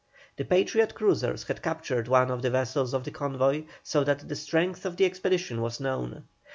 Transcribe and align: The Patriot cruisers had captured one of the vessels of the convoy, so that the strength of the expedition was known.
The 0.37 0.45
Patriot 0.45 0.95
cruisers 0.95 1.43
had 1.43 1.61
captured 1.61 2.07
one 2.07 2.31
of 2.31 2.41
the 2.41 2.49
vessels 2.49 2.95
of 2.95 3.03
the 3.03 3.11
convoy, 3.11 3.65
so 3.83 4.03
that 4.03 4.27
the 4.27 4.35
strength 4.35 4.83
of 4.83 4.97
the 4.97 5.05
expedition 5.05 5.61
was 5.61 5.79
known. 5.79 6.23